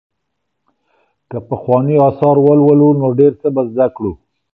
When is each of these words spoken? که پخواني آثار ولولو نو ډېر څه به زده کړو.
که 1.29 1.37
پخواني 1.49 1.95
آثار 2.09 2.35
ولولو 2.45 2.89
نو 3.01 3.07
ډېر 3.19 3.33
څه 3.41 3.47
به 3.55 3.61
زده 3.71 3.87
کړو. 3.95 4.11